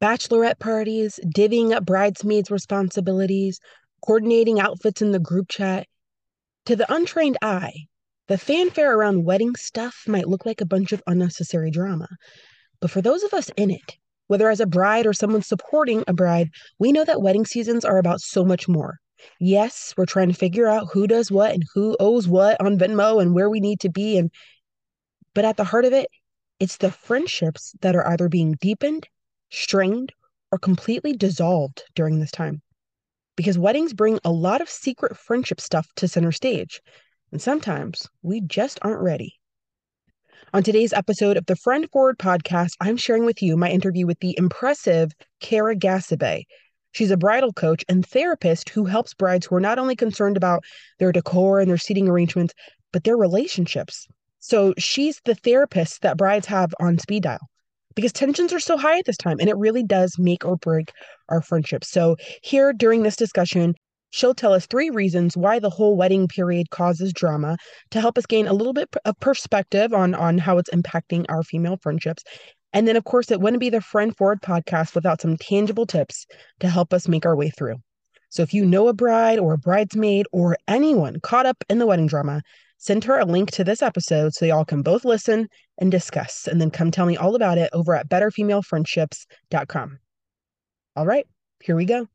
[0.00, 3.60] bachelorette parties, divvying up bridesmaids' responsibilities,
[4.04, 5.86] coordinating outfits in the group chat.
[6.66, 7.86] To the untrained eye,
[8.28, 12.08] the fanfare around wedding stuff might look like a bunch of unnecessary drama.
[12.80, 13.96] But for those of us in it,
[14.26, 17.98] whether as a bride or someone supporting a bride, we know that wedding seasons are
[17.98, 18.98] about so much more.
[19.38, 23.22] Yes, we're trying to figure out who does what and who owes what on Venmo
[23.22, 24.30] and where we need to be and
[25.34, 26.08] but at the heart of it,
[26.58, 29.06] it's the friendships that are either being deepened,
[29.56, 30.12] strained,
[30.52, 32.60] or completely dissolved during this time.
[33.36, 36.80] Because weddings bring a lot of secret friendship stuff to center stage,
[37.32, 39.34] and sometimes we just aren't ready.
[40.52, 44.20] On today's episode of the Friend Forward podcast, I'm sharing with you my interview with
[44.20, 46.44] the impressive Kara Gasabay.
[46.92, 50.64] She's a bridal coach and therapist who helps brides who are not only concerned about
[50.98, 52.54] their decor and their seating arrangements,
[52.92, 54.06] but their relationships.
[54.38, 57.50] So she's the therapist that brides have on speed dial
[57.96, 60.92] because tensions are so high at this time and it really does make or break
[61.28, 61.90] our friendships.
[61.90, 63.74] So, here during this discussion,
[64.10, 67.56] she'll tell us three reasons why the whole wedding period causes drama
[67.90, 71.42] to help us gain a little bit of perspective on, on how it's impacting our
[71.42, 72.22] female friendships.
[72.72, 76.26] And then, of course, it wouldn't be the Friend Forward podcast without some tangible tips
[76.60, 77.76] to help us make our way through.
[78.28, 81.86] So, if you know a bride or a bridesmaid or anyone caught up in the
[81.86, 82.42] wedding drama,
[82.78, 86.60] Send her a link to this episode so y'all can both listen and discuss, and
[86.60, 89.98] then come tell me all about it over at betterfemalefriendships.com.
[90.96, 91.26] All right,
[91.60, 92.08] here we go.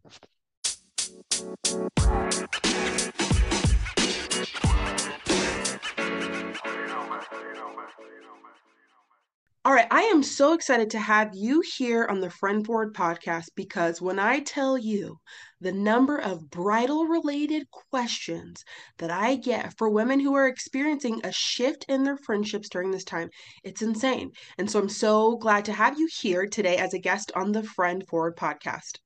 [9.63, 13.49] All right, I am so excited to have you here on the Friend Forward podcast
[13.55, 15.19] because when I tell you
[15.59, 18.65] the number of bridal related questions
[18.97, 23.03] that I get for women who are experiencing a shift in their friendships during this
[23.03, 23.29] time,
[23.63, 24.31] it's insane.
[24.57, 27.61] And so I'm so glad to have you here today as a guest on the
[27.61, 28.97] Friend Forward podcast.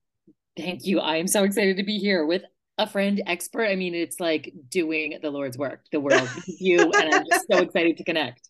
[0.55, 1.01] Thank you.
[1.01, 2.43] I am so excited to be here with
[2.77, 3.65] a friend expert.
[3.65, 7.57] I mean, it's like doing the Lord's work, the world, you, and I'm just so
[7.61, 8.49] excited to connect.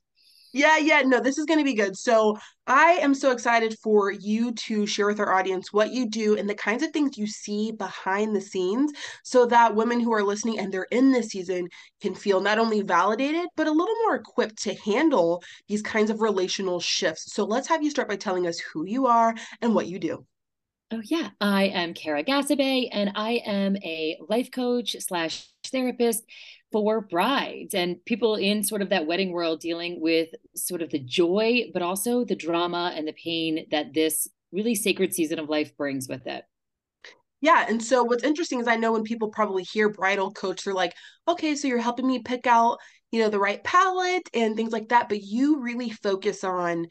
[0.56, 1.98] Yeah, yeah, no, this is going to be good.
[1.98, 6.38] So, I am so excited for you to share with our audience what you do
[6.38, 8.94] and the kinds of things you see behind the scenes
[9.26, 11.68] so that women who are listening and they're in this season
[12.02, 16.22] can feel not only validated, but a little more equipped to handle these kinds of
[16.22, 17.34] relational shifts.
[17.34, 20.26] So, let's have you start by telling us who you are and what you do.
[20.90, 21.32] Oh, yeah.
[21.42, 26.24] I am Kara Gasabay, and I am a life coach slash therapist
[26.76, 30.28] for brides and people in sort of that wedding world dealing with
[30.58, 35.14] sort of the joy, but also the drama and the pain that this really sacred
[35.14, 36.44] season of life brings with it.
[37.40, 37.66] Yeah.
[37.70, 40.94] And so what's interesting is I know when people probably hear bridal coach, they're like,
[41.30, 44.90] okay, so you're helping me pick out, you know, the right palette and things like
[44.90, 45.08] that.
[45.08, 46.88] But you really focus on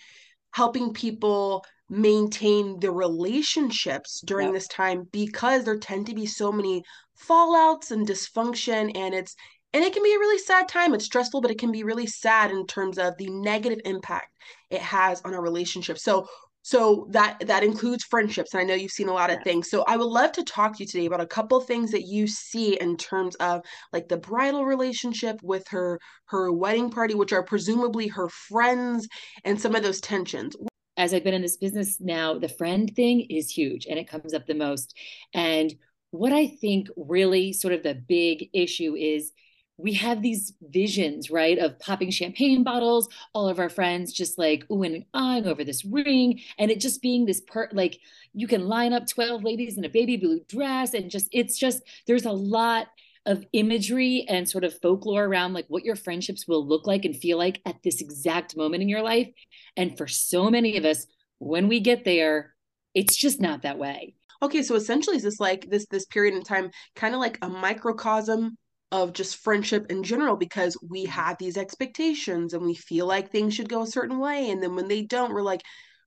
[0.52, 4.54] helping people maintain the relationships during yep.
[4.54, 6.82] this time because there tend to be so many
[7.28, 9.36] fallouts and dysfunction and it's
[9.74, 12.06] and it can be a really sad time it's stressful but it can be really
[12.06, 14.28] sad in terms of the negative impact
[14.70, 15.98] it has on a relationship.
[15.98, 16.28] So
[16.66, 19.68] so that that includes friendships and i know you've seen a lot of things.
[19.68, 22.26] So i would love to talk to you today about a couple things that you
[22.26, 27.42] see in terms of like the bridal relationship with her her wedding party which are
[27.42, 29.06] presumably her friends
[29.44, 30.56] and some of those tensions.
[30.96, 34.32] As I've been in this business now, the friend thing is huge and it comes
[34.32, 34.96] up the most.
[35.34, 35.74] And
[36.12, 39.32] what I think really sort of the big issue is
[39.76, 44.66] we have these visions, right, of popping champagne bottles, all of our friends just like
[44.68, 47.98] oohing and eyeing over this ring, and it just being this per like
[48.32, 51.82] you can line up 12 ladies in a baby blue dress, and just it's just
[52.06, 52.86] there's a lot
[53.26, 57.16] of imagery and sort of folklore around like what your friendships will look like and
[57.16, 59.28] feel like at this exact moment in your life.
[59.76, 61.06] And for so many of us,
[61.38, 62.54] when we get there,
[62.94, 64.14] it's just not that way.
[64.42, 67.48] Okay, so essentially is this like this this period in time kind of like a
[67.48, 68.58] microcosm
[68.94, 71.10] of just friendship in general because we mm-hmm.
[71.10, 74.76] have these expectations and we feel like things should go a certain way and then
[74.76, 75.62] when they don't we're like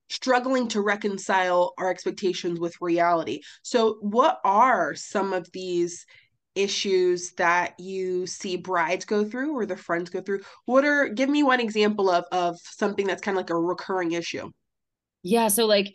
[0.10, 3.42] struggling to reconcile our expectations with reality.
[3.62, 6.06] So what are some of these
[6.56, 11.30] issues that you see brides go through or the friends go through what are give
[11.30, 14.50] me one example of of something that's kind of like a recurring issue
[15.22, 15.94] yeah so like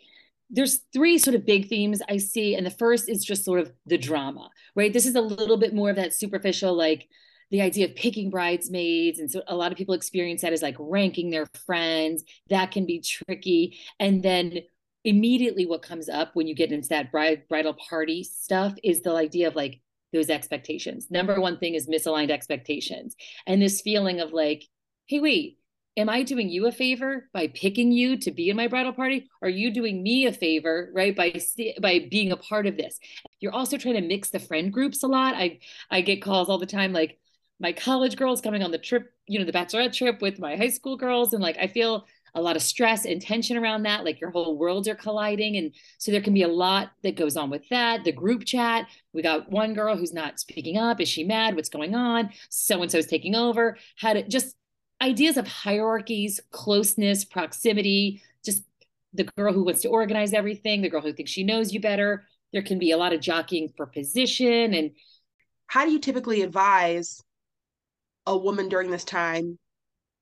[0.53, 3.71] there's three sort of big themes i see and the first is just sort of
[3.85, 4.93] the drama right?
[4.93, 7.07] This is a little bit more of that superficial like
[7.51, 10.75] the idea of picking bridesmaids and so a lot of people experience that as like
[10.79, 12.23] ranking their friends.
[12.49, 13.77] That can be tricky.
[13.99, 14.59] And then
[15.03, 19.13] immediately what comes up when you get into that bride bridal party stuff is the
[19.13, 19.81] idea of like
[20.13, 21.07] those expectations.
[21.11, 23.15] Number one thing is misaligned expectations.
[23.45, 24.63] And this feeling of like,
[25.05, 25.59] hey, wait,
[25.95, 29.29] am I doing you a favor by picking you to be in my bridal party?
[29.41, 31.15] Are you doing me a favor, right?
[31.15, 31.39] By
[31.81, 32.99] by being a part of this.
[33.39, 35.35] You're also trying to mix the friend groups a lot.
[35.35, 35.59] I
[35.91, 37.19] I get calls all the time like
[37.59, 40.69] my college girls coming on the trip, you know, the bachelorette trip with my high
[40.69, 41.33] school girls.
[41.33, 42.05] And like I feel
[42.35, 44.03] a lot of stress and tension around that.
[44.03, 45.57] Like your whole worlds are colliding.
[45.57, 48.03] And so there can be a lot that goes on with that.
[48.03, 50.99] The group chat, we got one girl who's not speaking up.
[50.99, 51.55] Is she mad?
[51.55, 52.31] What's going on?
[52.49, 53.77] So and so is taking over.
[53.97, 54.55] How to just
[55.03, 58.63] ideas of hierarchies, closeness, proximity, just
[59.13, 62.23] the girl who wants to organize everything, the girl who thinks she knows you better.
[62.53, 64.73] There can be a lot of jockeying for position.
[64.73, 64.91] And
[65.67, 67.21] how do you typically advise
[68.25, 69.59] a woman during this time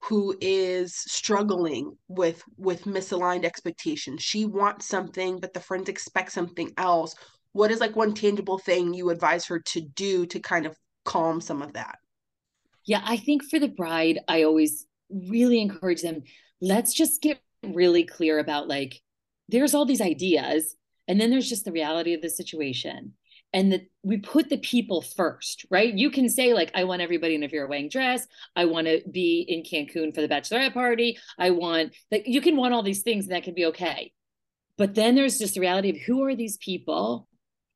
[0.06, 4.24] who is struggling with with misaligned expectations?
[4.24, 7.16] She wants something, but the friends expect something else.
[7.54, 10.76] What is like one tangible thing you advise her to do to kind of
[11.06, 12.00] calm some of that?
[12.86, 16.24] Yeah, I think for the bride, I always really encourage them
[16.62, 19.02] let's just get really clear about like,
[19.50, 20.76] there's all these ideas,
[21.08, 23.14] and then there's just the reality of the situation.
[23.54, 25.94] And that we put the people first, right?
[25.94, 28.26] You can say, like, I want everybody in a Vera Wang dress.
[28.56, 31.18] I want to be in Cancun for the bachelorette party.
[31.38, 34.14] I want, like, you can want all these things, and that can be okay.
[34.78, 37.28] But then there's just the reality of who are these people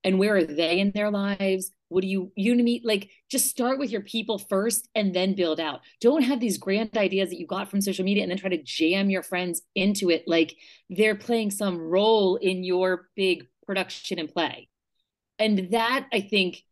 [0.02, 1.72] and where are they in their lives?
[1.90, 5.60] What do you you meet like just start with your people first and then build
[5.60, 5.82] out.
[6.02, 8.64] Don't have these grand ideas that you got from social media and then try to
[8.64, 10.24] jam your friends into it.
[10.28, 10.56] Like
[10.90, 14.68] they're playing some role in your big production and play.
[15.38, 16.64] And that i think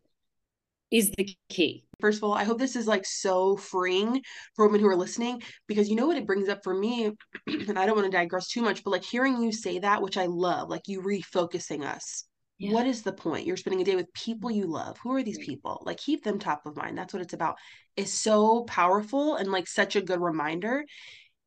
[0.89, 1.85] is the key.
[2.01, 4.21] First of all i hope this is like so freeing
[4.55, 7.11] for women who are listening because you know what it brings up for me
[7.47, 10.17] and i don't want to digress too much but like hearing you say that which
[10.17, 12.25] i love like you refocusing us
[12.63, 12.71] yeah.
[12.71, 13.45] What is the point?
[13.45, 14.97] You're spending a day with people you love.
[14.99, 15.83] Who are these people?
[15.85, 16.97] Like keep them top of mind.
[16.97, 17.57] That's what it's about.
[17.95, 20.85] It's so powerful and like such a good reminder.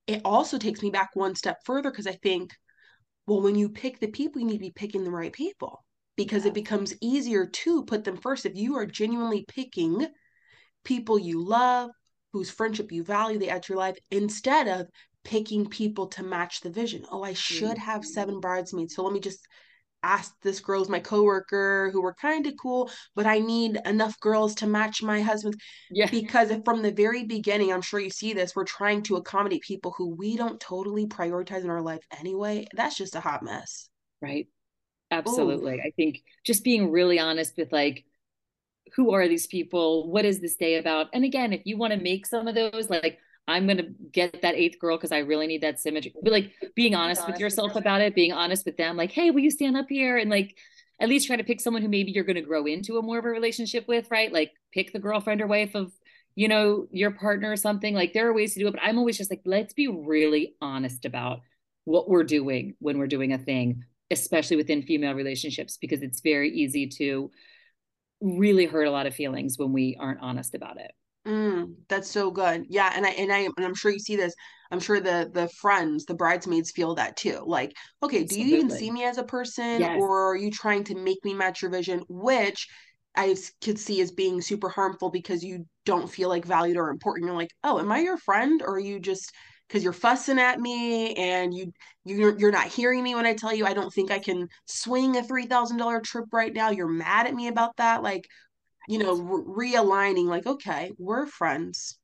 [0.07, 2.53] It also takes me back one step further because I think,
[3.27, 5.85] well, when you pick the people, you need to be picking the right people
[6.17, 6.51] because yeah.
[6.51, 8.47] it becomes easier to put them first.
[8.47, 10.07] If you are genuinely picking
[10.85, 11.91] people you love,
[12.33, 14.87] whose friendship you value, they add to your life, instead of
[15.27, 17.05] picking people to match the vision.
[17.11, 18.41] Oh, I should have seven mm-hmm.
[18.43, 18.95] bridesmaids.
[18.95, 19.45] So let me just
[20.07, 24.55] asked this girl's my coworker who were kind of cool, but I need enough girls
[24.57, 25.55] to match my husband.
[25.91, 26.09] Yeah.
[26.17, 29.95] Because from the very beginning, I'm sure you see this, we're trying to accommodate people
[29.97, 32.67] who we don't totally prioritize in our life anyway.
[32.75, 33.89] That's just a hot mess.
[34.23, 34.47] Right.
[35.11, 35.77] Absolutely.
[35.77, 35.83] Ooh.
[35.83, 38.05] I think just being really honest with like,
[38.95, 40.11] who are these people?
[40.11, 41.09] What is this day about?
[41.13, 43.19] And again, if you want to make some of those, like
[43.49, 46.13] I'm gonna get that eighth girl because I really need that symmetry.
[46.23, 49.13] But like being honest, honest with yourself with about it, being honest with them, like,
[49.13, 50.57] hey, will you stand up here and like
[51.01, 53.25] at least try to pick someone who maybe you're gonna grow into a more of
[53.25, 54.33] a relationship with, right?
[54.33, 55.93] Like pick the girlfriend or wife of
[56.35, 57.95] you know your partner or something.
[57.95, 60.55] Like there are ways to do it, but I'm always just like, let's be really
[60.61, 61.41] honest about
[61.85, 66.51] what we're doing when we're doing a thing, especially within female relationships, because it's very
[66.51, 67.31] easy to
[68.21, 70.91] really hurt a lot of feelings when we aren't honest about it.
[71.27, 72.67] Mm, that's so good.
[72.69, 74.35] Yeah, and I and I and I'm sure you see this.
[74.71, 77.43] I'm sure the the friends, the bridesmaids feel that too.
[77.45, 78.45] Like, okay, Absolutely.
[78.45, 79.97] do you even see me as a person yes.
[79.99, 82.69] or are you trying to make me match your vision, which
[83.17, 87.27] I could see as being super harmful because you don't feel like valued or important.
[87.27, 89.33] You're like, "Oh, am I your friend or are you just
[89.67, 91.73] because you're fussing at me and you
[92.05, 95.17] you're, you're not hearing me when I tell you I don't think I can swing
[95.17, 96.71] a $3,000 trip right now.
[96.71, 98.03] You're mad at me about that.
[98.03, 98.27] Like
[98.89, 101.99] you know, re- realigning like, okay, we're friends.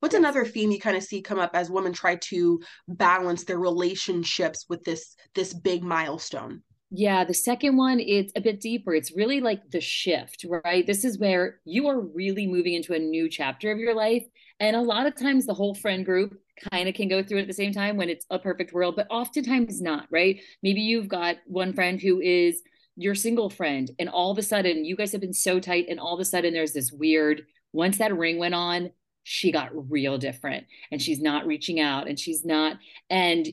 [0.00, 3.58] What's another theme you kind of see come up as women try to balance their
[3.58, 6.62] relationships with this this big milestone?
[6.96, 8.94] Yeah, the second one, it's a bit deeper.
[8.94, 10.86] It's really like the shift, right?
[10.86, 14.22] This is where you are really moving into a new chapter of your life.
[14.60, 16.38] And a lot of times the whole friend group
[16.70, 18.94] kind of can go through it at the same time when it's a perfect world,
[18.94, 20.40] but oftentimes not, right?
[20.62, 22.62] Maybe you've got one friend who is
[22.96, 25.98] your single friend and all of a sudden you guys have been so tight and
[25.98, 28.90] all of a sudden there's this weird once that ring went on
[29.24, 32.76] she got real different and she's not reaching out and she's not
[33.10, 33.52] and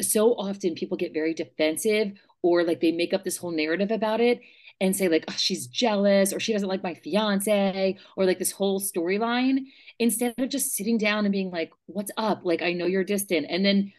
[0.00, 2.12] so often people get very defensive
[2.42, 4.40] or like they make up this whole narrative about it
[4.80, 8.52] and say like oh, she's jealous or she doesn't like my fiance or like this
[8.52, 9.66] whole storyline
[9.98, 12.40] instead of just sitting down and being like what's up?
[12.44, 13.92] Like i know you're distant and then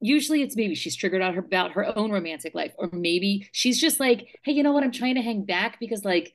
[0.00, 3.80] usually it's maybe she's triggered out her about her own romantic life or maybe she's
[3.80, 4.84] just like hey you know what?
[4.84, 6.34] I'm trying to hang back because like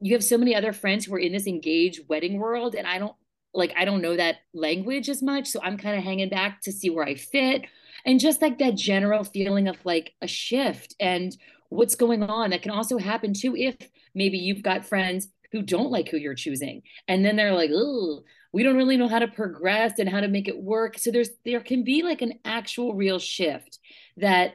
[0.00, 2.98] you have so many other friends who are in this engaged wedding world and i
[2.98, 3.14] don't
[3.54, 6.72] like i don't know that language as much so i'm kind of hanging back to
[6.72, 7.62] see where i fit.
[8.04, 11.36] And just like that general feeling of like a shift and
[11.70, 13.76] what's going on that can also happen too if
[14.14, 18.22] maybe you've got friends who don't like who you're choosing and then they're like oh
[18.56, 20.98] we don't really know how to progress and how to make it work.
[20.98, 23.78] So there's there can be like an actual real shift
[24.16, 24.54] that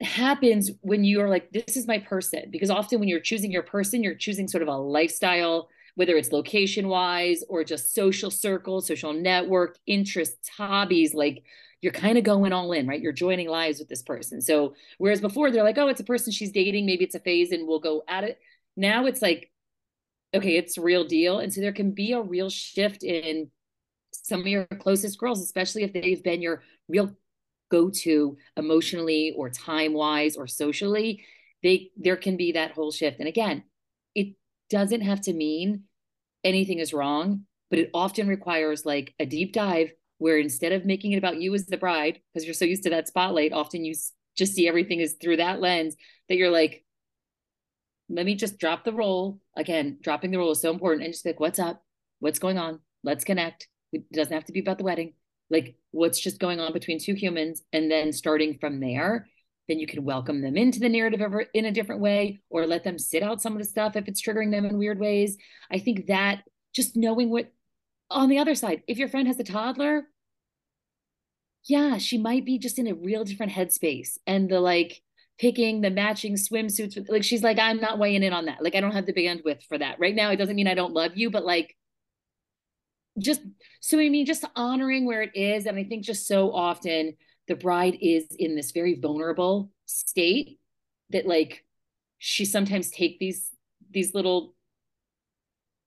[0.00, 2.44] happens when you are like, this is my person.
[2.52, 6.30] Because often when you're choosing your person, you're choosing sort of a lifestyle, whether it's
[6.30, 11.12] location wise or just social circles, social network, interests, hobbies.
[11.12, 11.42] Like
[11.80, 13.00] you're kind of going all in, right?
[13.00, 14.40] You're joining lives with this person.
[14.40, 17.50] So whereas before they're like, oh, it's a person she's dating, maybe it's a phase
[17.50, 18.38] and we'll go at it.
[18.76, 19.50] Now it's like,
[20.34, 21.38] okay, it's real deal.
[21.38, 23.50] And so there can be a real shift in
[24.12, 27.14] some of your closest girls, especially if they've been your real
[27.72, 31.24] go to emotionally or time wise or socially
[31.62, 33.64] they there can be that whole shift and again
[34.14, 34.34] it
[34.68, 35.84] doesn't have to mean
[36.44, 41.12] anything is wrong but it often requires like a deep dive where instead of making
[41.12, 43.94] it about you as the bride because you're so used to that spotlight often you
[44.36, 45.96] just see everything is through that lens
[46.28, 46.84] that you're like
[48.12, 49.40] let me just drop the role.
[49.56, 51.04] Again dropping the role is so important.
[51.04, 51.82] And just like what's up?
[52.20, 52.80] What's going on?
[53.02, 53.68] Let's connect.
[53.92, 55.14] It doesn't have to be about the wedding.
[55.50, 59.28] Like what's just going on between two humans and then starting from there?
[59.68, 62.84] Then you can welcome them into the narrative ever in a different way or let
[62.84, 65.36] them sit out some of the stuff if it's triggering them in weird ways.
[65.70, 66.42] I think that
[66.74, 67.50] just knowing what
[68.10, 70.04] on the other side if your friend has a toddler
[71.64, 74.18] yeah she might be just in a real different headspace.
[74.26, 75.00] And the like
[75.42, 78.74] picking the matching swimsuits with like she's like i'm not weighing in on that like
[78.74, 81.12] i don't have the bandwidth for that right now it doesn't mean i don't love
[81.16, 81.76] you but like
[83.18, 83.42] just
[83.80, 85.66] so I mean, just honoring where it is.
[85.66, 87.14] And I think just so often
[87.48, 90.58] the bride is in this very vulnerable state
[91.10, 91.64] that like
[92.18, 93.50] she sometimes take these
[93.90, 94.54] these little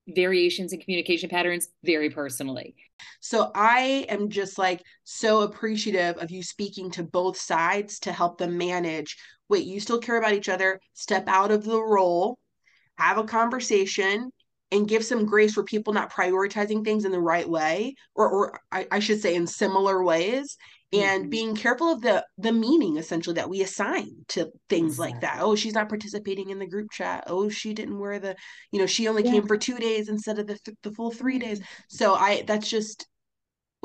[0.07, 2.75] variations in communication patterns very personally.
[3.19, 8.37] So I am just like so appreciative of you speaking to both sides to help
[8.37, 9.17] them manage.
[9.49, 12.37] Wait, you still care about each other, step out of the role,
[12.97, 14.31] have a conversation,
[14.71, 18.59] and give some grace for people not prioritizing things in the right way or or
[18.71, 20.57] I, I should say in similar ways
[20.93, 21.29] and mm-hmm.
[21.29, 25.11] being careful of the the meaning essentially that we assign to things exactly.
[25.11, 25.37] like that.
[25.41, 27.25] Oh she's not participating in the group chat.
[27.27, 28.35] Oh she didn't wear the
[28.71, 29.31] you know she only yeah.
[29.31, 31.61] came for two days instead of the, th- the full three days.
[31.89, 33.07] So i that's just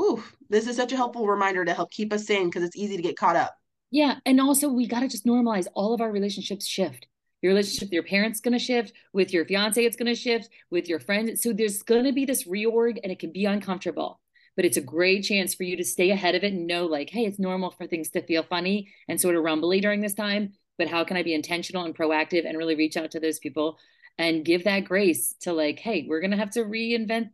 [0.01, 2.97] ooh this is such a helpful reminder to help keep us sane because it's easy
[2.97, 3.55] to get caught up.
[3.91, 7.07] Yeah and also we got to just normalize all of our relationships shift.
[7.43, 10.51] Your relationship with your parents going to shift with your fiance it's going to shift
[10.71, 11.43] with your friends.
[11.43, 14.21] So there's going to be this reorg and it can be uncomfortable
[14.61, 17.09] but it's a great chance for you to stay ahead of it and know like
[17.09, 20.53] hey it's normal for things to feel funny and sort of rumbly during this time
[20.77, 23.79] but how can i be intentional and proactive and really reach out to those people
[24.19, 27.31] and give that grace to like hey we're going to have to reinvent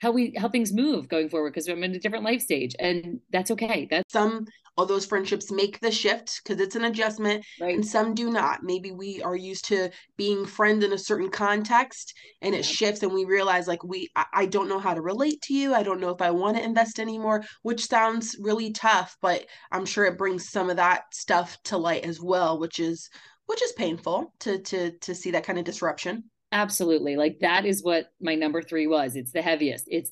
[0.00, 3.20] how we how things move going forward because I'm in a different life stage and
[3.30, 3.86] that's okay.
[3.90, 7.74] That's some of those friendships make the shift because it's an adjustment right.
[7.74, 8.62] and some do not.
[8.62, 12.62] Maybe we are used to being friends in a certain context and it yeah.
[12.62, 15.74] shifts and we realize like we I, I don't know how to relate to you.
[15.74, 19.84] I don't know if I want to invest anymore, which sounds really tough, but I'm
[19.84, 23.10] sure it brings some of that stuff to light as well, which is
[23.46, 26.24] which is painful to to to see that kind of disruption.
[26.52, 27.16] Absolutely.
[27.16, 29.16] Like that is what my number 3 was.
[29.16, 29.84] It's the heaviest.
[29.88, 30.10] It's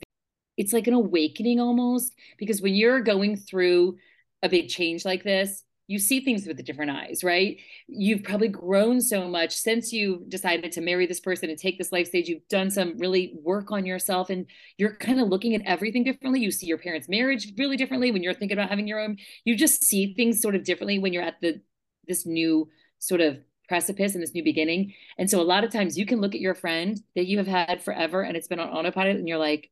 [0.56, 3.96] it's like an awakening almost because when you're going through
[4.42, 7.58] a big change like this, you see things with the different eyes, right?
[7.86, 11.92] You've probably grown so much since you decided to marry this person and take this
[11.92, 12.28] life stage.
[12.28, 14.46] You've done some really work on yourself and
[14.78, 16.40] you're kind of looking at everything differently.
[16.40, 19.18] You see your parents' marriage really differently when you're thinking about having your own.
[19.44, 21.60] You just see things sort of differently when you're at the
[22.08, 24.94] this new sort of precipice and this new beginning.
[25.18, 27.46] And so a lot of times you can look at your friend that you have
[27.46, 29.70] had forever and it's been on autopilot and you're like,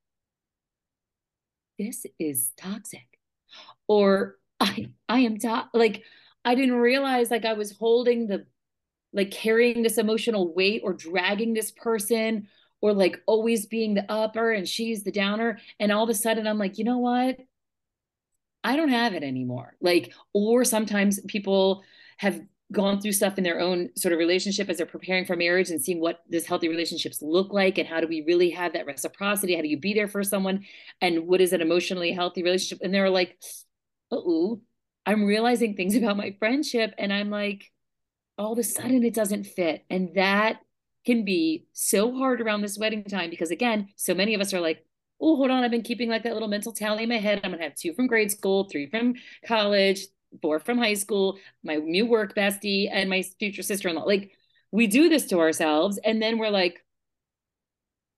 [1.79, 3.07] this is toxic.
[3.89, 6.03] Or I I am to- like
[6.45, 8.47] I didn't realize like I was holding the
[9.13, 12.49] like carrying this emotional weight or dragging this person
[12.81, 16.47] or like always being the upper and she's the downer and all of a sudden
[16.47, 17.39] I'm like, you know what?
[18.63, 19.77] I don't have it anymore.
[19.81, 21.85] Like or sometimes people
[22.19, 22.41] have
[22.75, 25.83] gone through stuff in their own sort of relationship as they're preparing for marriage and
[25.83, 29.55] seeing what does healthy relationships look like and how do we really have that reciprocity?
[29.55, 30.65] How do you be there for someone?
[31.01, 32.85] And what is an emotionally healthy relationship?
[32.85, 33.39] And they're like
[34.11, 34.61] oh
[35.07, 36.95] i'm realizing things about my friendship.
[36.99, 37.71] And i'm like
[38.37, 39.85] all of a sudden it doesn't fit.
[39.89, 40.61] And that
[41.07, 44.61] can be so hard around this wedding time because again so many of us are
[44.61, 44.85] like
[45.21, 45.63] oh hold on.
[45.63, 47.41] I've been keeping like that little mental tally in my head.
[47.43, 49.15] I'm gonna have two from grade school three from
[49.47, 50.07] college
[50.43, 54.05] four from high school, my new work bestie, and my future sister in law.
[54.05, 54.33] Like,
[54.73, 55.99] we do this to ourselves.
[56.05, 56.85] And then we're like,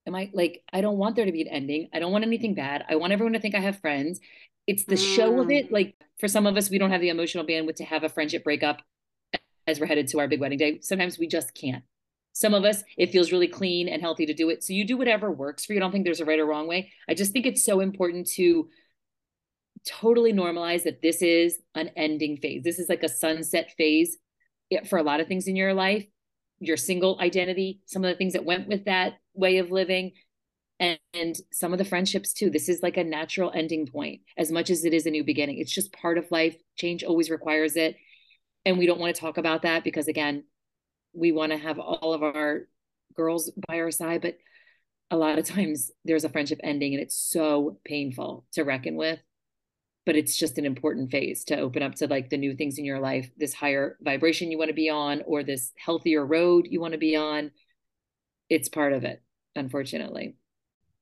[0.06, 1.88] am I like, I don't want there to be an ending.
[1.92, 2.84] I don't want anything bad.
[2.88, 4.20] I want everyone to think I have friends.
[4.66, 5.16] It's the mm.
[5.16, 5.68] show of it.
[5.68, 5.72] Mm.
[5.72, 8.44] Like, for some of us, we don't have the emotional bandwidth to have a friendship
[8.44, 8.80] breakup
[9.66, 10.78] as we're headed to our big wedding day.
[10.80, 11.84] Sometimes we just can't.
[12.32, 14.62] Some of us, it feels really clean and healthy to do it.
[14.62, 15.78] So you do whatever works for you.
[15.78, 16.92] I don't think there's a right or wrong way.
[17.08, 18.68] I just think it's so important to
[19.86, 22.62] totally normalize that this is an ending phase.
[22.62, 24.18] This is like a sunset phase
[24.88, 26.04] for a lot of things in your life,
[26.58, 30.12] your single identity, some of the things that went with that way of living,
[30.78, 32.50] and, and, some of the friendships too.
[32.50, 35.58] This is like a natural ending point as much as it is a new beginning.
[35.58, 36.56] It's just part of life.
[36.76, 37.96] Change always requires it.
[38.66, 40.44] And we don't want to talk about that because, again,
[41.14, 42.68] we want to have all of our
[43.14, 44.20] girls by our side.
[44.20, 44.36] But
[45.10, 49.18] a lot of times there's a friendship ending and it's so painful to reckon with
[50.06, 52.84] but it's just an important phase to open up to like the new things in
[52.84, 56.80] your life this higher vibration you want to be on or this healthier road you
[56.80, 57.50] want to be on.
[58.48, 59.20] It's part of it
[59.56, 60.36] unfortunately.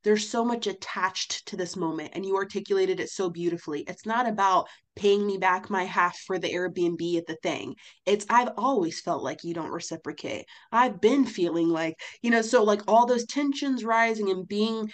[0.03, 3.85] There's so much attached to this moment and you articulated it so beautifully.
[3.89, 7.75] It's not about paying me back my half for the airbnb at the thing.
[8.07, 10.47] It's i've always felt like you don't reciprocate.
[10.73, 14.91] I've been feeling like you know so like all those tensions rising and being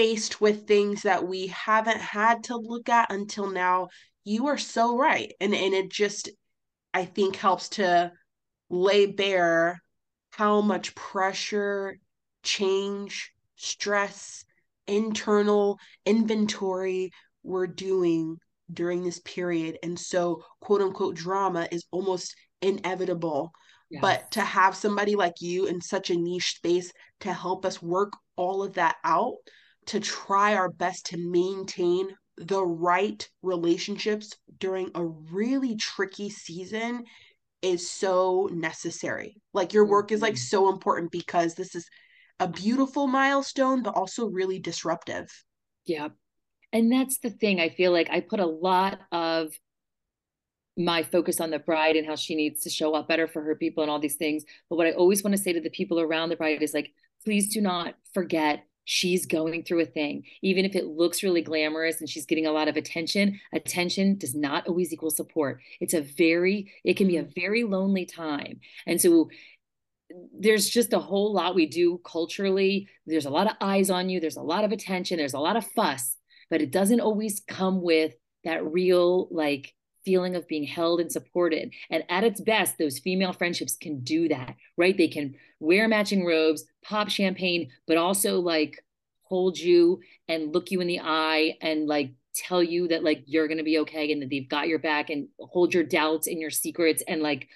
[0.00, 3.86] faced with things that we haven't had to look at until now
[4.24, 5.34] you are so right.
[5.42, 6.30] And and it just
[6.94, 8.10] i think helps to
[8.70, 9.82] lay bare
[10.30, 11.98] how much pressure
[12.42, 14.42] change stress
[14.86, 17.10] internal inventory
[17.42, 18.38] we're doing
[18.72, 19.76] during this period.
[19.82, 23.52] And so quote unquote drama is almost inevitable.
[23.90, 24.00] Yes.
[24.00, 28.12] but to have somebody like you in such a niche space to help us work
[28.36, 29.34] all of that out
[29.86, 37.04] to try our best to maintain the right relationships during a really tricky season
[37.62, 39.36] is so necessary.
[39.52, 40.38] Like your work is like mm-hmm.
[40.38, 41.86] so important because this is
[42.38, 45.28] a beautiful milestone, but also really disruptive.
[45.84, 46.08] Yeah.
[46.72, 47.60] And that's the thing.
[47.60, 49.52] I feel like I put a lot of
[50.76, 53.56] my focus on the bride and how she needs to show up better for her
[53.56, 54.44] people and all these things.
[54.70, 56.90] But what I always want to say to the people around the bride is like,
[57.24, 60.24] please do not forget she's going through a thing.
[60.42, 64.34] Even if it looks really glamorous and she's getting a lot of attention attention does
[64.34, 65.60] not always equal support.
[65.80, 67.34] It's a very it can be a mm.
[67.34, 68.60] very lonely time.
[68.86, 69.30] And so
[70.36, 72.88] there's just a whole lot we do culturally.
[73.06, 74.20] There's a lot of eyes on you.
[74.20, 75.18] There's a lot of attention.
[75.18, 76.16] There's a lot of fuss.
[76.50, 78.14] But it doesn't always come with
[78.44, 79.72] that real like
[80.10, 81.72] feeling of being held and supported.
[81.88, 84.96] And at its best, those female friendships can do that, right?
[84.96, 88.84] They can wear matching robes, pop champagne, but also like
[89.22, 93.46] hold you and look you in the eye and like tell you that like you're
[93.46, 96.40] going to be okay and that they've got your back and hold your doubts and
[96.40, 97.46] your secrets and like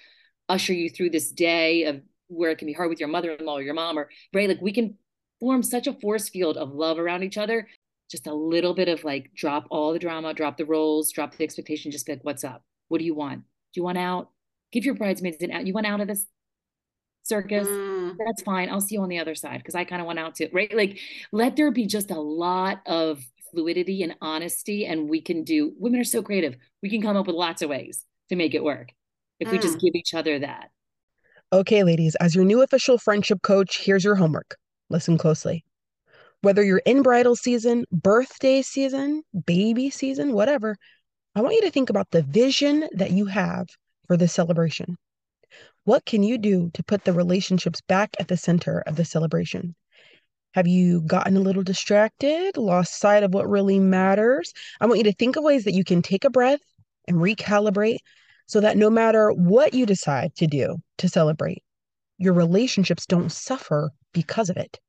[0.47, 3.61] usher you through this day of where it can be hard with your mother-in-law or
[3.61, 4.97] your mom or right like we can
[5.39, 7.67] form such a force field of love around each other
[8.09, 11.43] just a little bit of like drop all the drama, drop the roles, drop the
[11.43, 12.63] expectation, just be like, what's up?
[12.87, 13.39] What do you want?
[13.39, 14.29] Do you want out?
[14.71, 15.65] Give your bridesmaids an out.
[15.65, 16.25] You want out of this
[17.23, 17.67] circus?
[17.67, 18.15] Mm.
[18.23, 18.69] That's fine.
[18.69, 20.73] I'll see you on the other side because I kind of want out too, right?
[20.75, 20.99] Like,
[21.31, 25.73] let there be just a lot of fluidity and honesty, and we can do.
[25.79, 26.55] Women are so creative.
[26.83, 28.89] We can come up with lots of ways to make it work
[29.39, 29.53] if mm.
[29.53, 29.81] we just mm.
[29.81, 30.69] give each other that.
[31.53, 34.57] Okay, ladies, as your new official friendship coach, here's your homework.
[34.89, 35.63] Listen closely.
[36.45, 40.77] Whether you're in bridal season, birthday season, baby season, whatever,
[41.33, 43.65] I want you to think about the vision that you have
[44.05, 44.95] for the celebration.
[45.85, 49.73] What can you do to put the relationships back at the center of the celebration?
[50.53, 54.53] Have you gotten a little distracted, lost sight of what really matters?
[54.79, 56.61] I want you to think of ways that you can take a breath
[57.07, 58.01] and recalibrate
[58.45, 61.63] so that no matter what you decide to do to celebrate,
[62.19, 64.79] your relationships don't suffer because of it.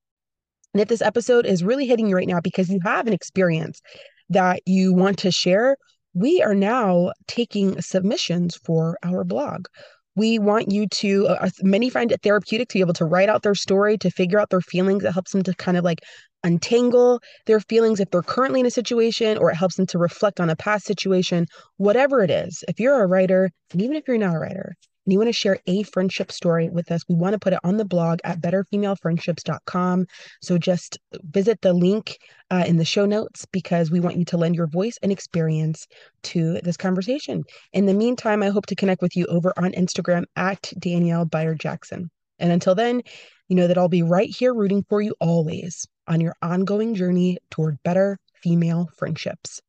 [0.77, 3.81] And if this episode is really hitting you right now because you have an experience
[4.29, 5.79] that you want to share,
[6.12, 9.69] we are now taking submissions for our blog.
[10.17, 13.31] We want you to, uh, uh, many find it therapeutic to be able to write
[13.31, 15.03] out their story, to figure out their feelings.
[15.03, 16.01] It helps them to kind of like
[16.45, 20.41] untangle their feelings if they're currently in a situation, or it helps them to reflect
[20.41, 21.47] on a past situation,
[21.79, 22.62] whatever it is.
[22.69, 25.33] If you're a writer, and even if you're not a writer, and you want to
[25.33, 28.40] share a friendship story with us, we want to put it on the blog at
[28.40, 30.07] betterfemalefriendships.com.
[30.42, 30.99] So just
[31.31, 32.19] visit the link
[32.51, 35.87] uh, in the show notes because we want you to lend your voice and experience
[36.25, 37.45] to this conversation.
[37.73, 41.61] In the meantime, I hope to connect with you over on Instagram at Danielle Bayard
[41.61, 42.11] Jackson.
[42.40, 43.03] And until then,
[43.49, 47.38] you know that I'll be right here rooting for you always on your ongoing journey
[47.51, 49.61] toward better female friendships.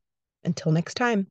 [0.43, 1.27] Until next time.